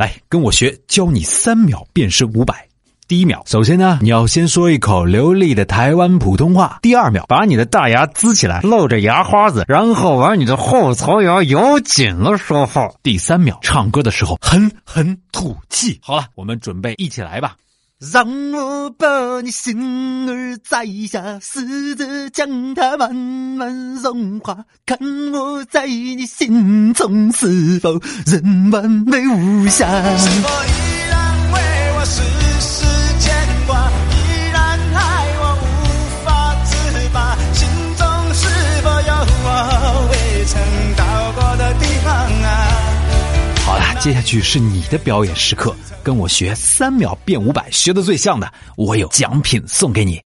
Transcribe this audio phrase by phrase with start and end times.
[0.00, 2.66] 来跟我学，教你三秒变身五百。
[3.06, 6.78] 第一秒，首先呢，你要先说一口流利的台湾普通话。
[6.80, 12.88] 第二秒，把你的大牙呲起来，露着牙花子，然后把你的后槽牙咬紧了说话。
[13.02, 15.98] 第三秒，唱歌的时候狠狠吐气。
[16.00, 17.56] 好了，我们准备一起来吧。
[18.00, 24.98] 让我把你心儿摘下，试着将它慢慢融化，看
[25.34, 29.86] 我在你心中是否仍完美无瑕。
[30.16, 31.60] 是否依然为
[31.98, 32.22] 我丝
[32.60, 32.86] 丝
[33.18, 36.72] 牵挂，依然爱我无法自
[37.12, 38.48] 拔，心中是
[38.82, 39.12] 否有
[39.44, 40.58] 我未曾
[40.96, 42.48] 到过的地方啊？
[43.66, 50.18] 好了，接下去是你的表演时刻，跟我学三秒变五百，学的最像的，我有奖品送给你。